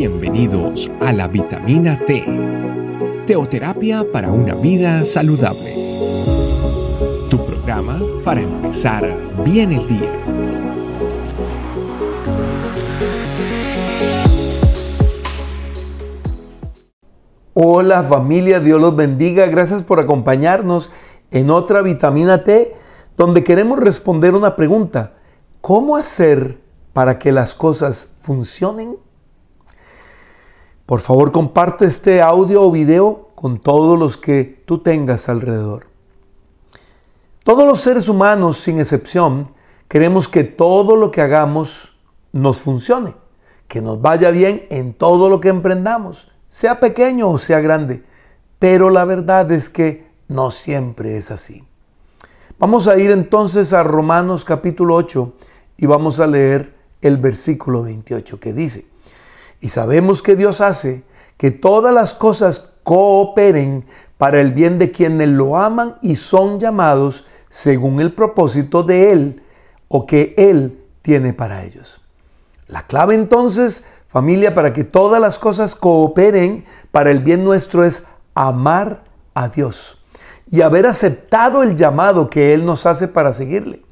[0.00, 2.24] Bienvenidos a la vitamina T,
[3.26, 5.74] teoterapia para una vida saludable.
[7.28, 10.10] Tu programa para empezar bien el día.
[17.52, 19.44] Hola familia, Dios los bendiga.
[19.48, 20.90] Gracias por acompañarnos
[21.30, 22.74] en otra vitamina T
[23.18, 25.12] donde queremos responder una pregunta.
[25.60, 26.58] ¿Cómo hacer
[26.94, 28.96] para que las cosas funcionen?
[30.90, 35.86] Por favor, comparte este audio o video con todos los que tú tengas alrededor.
[37.44, 39.52] Todos los seres humanos, sin excepción,
[39.86, 41.92] queremos que todo lo que hagamos
[42.32, 43.14] nos funcione,
[43.68, 48.02] que nos vaya bien en todo lo que emprendamos, sea pequeño o sea grande.
[48.58, 51.62] Pero la verdad es que no siempre es así.
[52.58, 55.34] Vamos a ir entonces a Romanos capítulo 8
[55.76, 58.90] y vamos a leer el versículo 28 que dice,
[59.60, 61.04] y sabemos que Dios hace
[61.36, 63.86] que todas las cosas cooperen
[64.18, 69.42] para el bien de quienes lo aman y son llamados según el propósito de Él
[69.88, 72.00] o que Él tiene para ellos.
[72.68, 78.04] La clave entonces, familia, para que todas las cosas cooperen para el bien nuestro es
[78.34, 79.98] amar a Dios
[80.50, 83.82] y haber aceptado el llamado que Él nos hace para seguirle.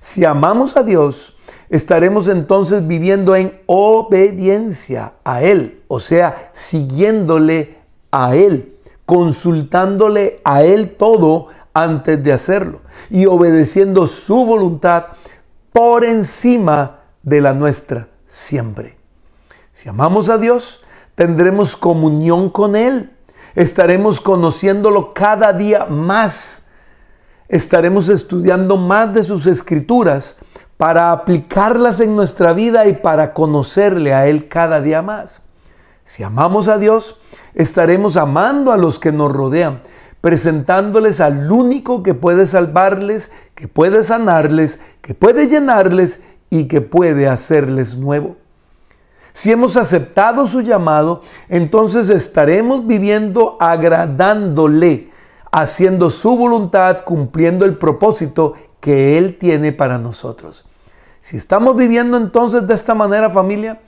[0.00, 1.33] Si amamos a Dios,
[1.68, 7.78] estaremos entonces viviendo en obediencia a Él, o sea, siguiéndole
[8.10, 8.76] a Él,
[9.06, 15.06] consultándole a Él todo antes de hacerlo y obedeciendo su voluntad
[15.72, 18.96] por encima de la nuestra siempre.
[19.72, 20.82] Si amamos a Dios,
[21.14, 23.12] tendremos comunión con Él,
[23.54, 26.64] estaremos conociéndolo cada día más,
[27.48, 30.38] estaremos estudiando más de sus escrituras
[30.84, 35.46] para aplicarlas en nuestra vida y para conocerle a Él cada día más.
[36.04, 37.18] Si amamos a Dios,
[37.54, 39.80] estaremos amando a los que nos rodean,
[40.20, 46.20] presentándoles al único que puede salvarles, que puede sanarles, que puede llenarles
[46.50, 48.36] y que puede hacerles nuevo.
[49.32, 55.10] Si hemos aceptado su llamado, entonces estaremos viviendo agradándole,
[55.50, 60.66] haciendo su voluntad, cumpliendo el propósito que Él tiene para nosotros.
[61.24, 63.80] Si estamos viviendo entonces de esta manera familia,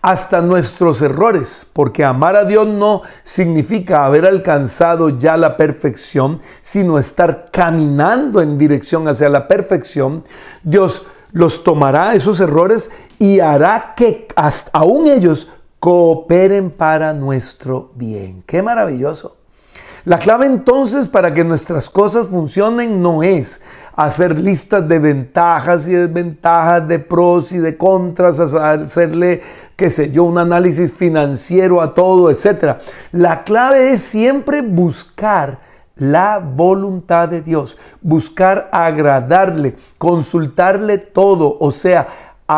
[0.00, 7.00] hasta nuestros errores, porque amar a Dios no significa haber alcanzado ya la perfección, sino
[7.00, 10.22] estar caminando en dirección hacia la perfección,
[10.62, 15.48] Dios los tomará esos errores y hará que hasta aún ellos
[15.80, 18.44] cooperen para nuestro bien.
[18.46, 19.41] Qué maravilloso.
[20.04, 23.60] La clave entonces para que nuestras cosas funcionen no es
[23.94, 29.42] hacer listas de ventajas y desventajas, de pros y de contras, hacerle,
[29.76, 32.78] qué sé yo, un análisis financiero a todo, etc.
[33.12, 35.60] La clave es siempre buscar
[35.94, 42.08] la voluntad de Dios, buscar agradarle, consultarle todo, o sea,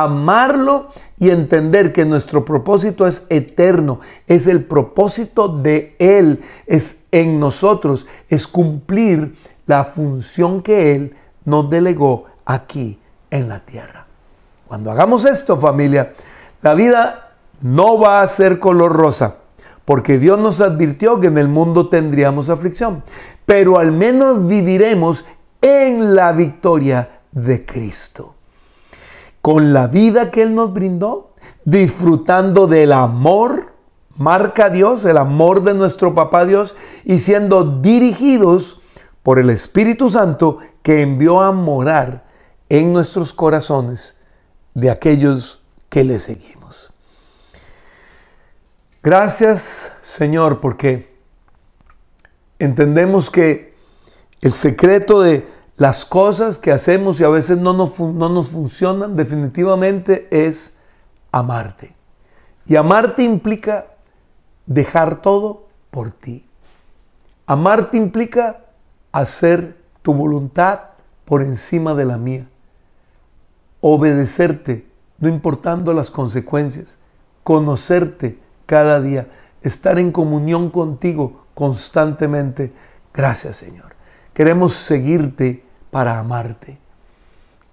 [0.03, 0.89] amarlo
[1.19, 8.07] y entender que nuestro propósito es eterno, es el propósito de Él, es en nosotros,
[8.29, 12.99] es cumplir la función que Él nos delegó aquí
[13.31, 14.07] en la tierra.
[14.67, 16.13] Cuando hagamos esto, familia,
[16.61, 19.37] la vida no va a ser color rosa,
[19.85, 23.05] porque Dios nos advirtió que en el mundo tendríamos aflicción,
[23.47, 25.25] pero al menos viviremos
[25.61, 28.34] en la victoria de Cristo
[29.45, 31.35] con la vida que Él nos brindó,
[31.67, 33.75] disfrutando del amor,
[34.17, 36.75] marca Dios, el amor de nuestro Papá Dios,
[37.05, 38.81] y siendo dirigidos
[39.23, 42.25] por el Espíritu Santo que envió a morar
[42.71, 44.19] en nuestros corazones
[44.73, 46.91] de aquellos que le seguimos.
[49.03, 51.19] Gracias Señor porque
[52.59, 53.75] entendemos que
[54.41, 55.47] el secreto de
[55.77, 60.79] las cosas que hacemos y a veces no nos, no nos funcionan, definitivamente es
[61.33, 61.95] amarte.
[62.67, 63.89] Y amarte implica
[64.67, 66.47] dejar todo por ti.
[67.47, 68.61] Amarte implica
[69.13, 70.81] hacer tu voluntad
[71.25, 72.49] por encima de la mía.
[73.81, 74.87] Obedecerte,
[75.19, 76.99] no importando las consecuencias.
[77.43, 79.29] Conocerte cada día.
[79.63, 82.73] Estar en comunión contigo constantemente.
[83.13, 83.95] Gracias Señor.
[84.33, 85.64] Queremos seguirte
[85.95, 86.77] para amarte.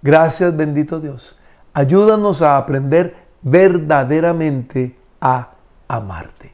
[0.00, 1.36] Gracias bendito Dios.
[1.74, 5.54] Ayúdanos a aprender verdaderamente a
[5.88, 6.52] amarte.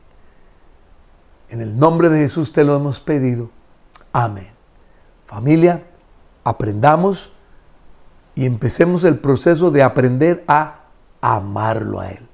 [1.50, 3.50] En el nombre de Jesús te lo hemos pedido.
[4.14, 4.48] Amén.
[5.26, 5.84] Familia,
[6.42, 7.34] aprendamos
[8.34, 10.84] y empecemos el proceso de aprender a
[11.20, 12.26] amarlo a Él.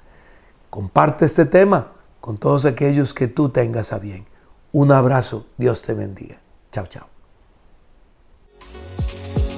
[0.70, 1.88] Comparte este tema
[2.20, 4.26] con todos aquellos que tú tengas a bien.
[4.70, 6.38] Un abrazo, Dios te bendiga.
[6.70, 7.13] Chao, chao.